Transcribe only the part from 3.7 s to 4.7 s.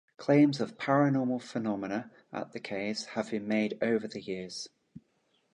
over the years.